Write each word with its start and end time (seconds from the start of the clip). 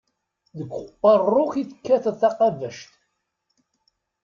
Deg 0.57 0.69
uqerru-k 0.81 1.53
i 1.61 1.63
tekkateḍ 1.69 2.15
taqabact. 2.21 2.91